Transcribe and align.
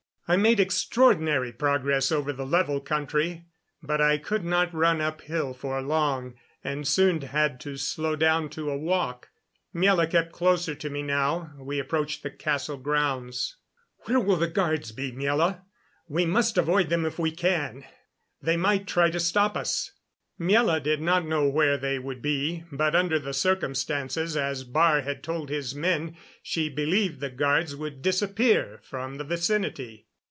I 0.27 0.37
made 0.37 0.61
extraordinary 0.61 1.51
progress 1.51 2.09
over 2.09 2.31
the 2.31 2.45
level 2.45 2.79
country. 2.79 3.47
But 3.83 3.99
I 3.99 4.17
could 4.17 4.45
not 4.45 4.73
run 4.73 5.01
uphill 5.01 5.53
for 5.53 5.81
long, 5.81 6.35
and 6.63 6.87
soon 6.87 7.19
had 7.19 7.59
to 7.59 7.75
slow 7.75 8.15
down 8.15 8.47
to 8.51 8.69
a 8.71 8.77
walk. 8.77 9.27
Miela 9.75 10.09
kept 10.09 10.31
closer 10.31 10.73
to 10.73 10.89
me 10.89 11.01
now. 11.03 11.51
We 11.59 11.79
approached 11.79 12.23
the 12.23 12.29
castle 12.29 12.77
grounds. 12.77 13.57
"Where 14.05 14.21
will 14.21 14.37
the 14.37 14.47
guards 14.47 14.93
be, 14.93 15.11
Miela? 15.11 15.63
We 16.07 16.25
must 16.25 16.57
avoid 16.57 16.87
them 16.87 17.05
if 17.05 17.19
we 17.19 17.31
can. 17.31 17.83
They 18.41 18.55
might 18.55 18.87
try 18.87 19.09
to 19.09 19.19
stop 19.19 19.57
us." 19.57 19.91
Miela 20.39 20.81
did 20.81 21.01
not 21.01 21.25
know 21.25 21.49
where 21.49 21.75
they 21.77 21.99
would 21.99 22.21
be; 22.21 22.63
but 22.71 22.95
under 22.95 23.19
the 23.19 23.33
circumstances, 23.33 24.37
as 24.37 24.63
Baar 24.63 25.01
had 25.03 25.23
told 25.23 25.49
his 25.49 25.75
men, 25.75 26.15
she 26.41 26.69
believed 26.69 27.19
the 27.19 27.29
guards 27.29 27.75
would 27.75 28.01
disappear 28.01 28.79
from 28.81 29.15
the 29.17 29.25
vicinity. 29.25 30.07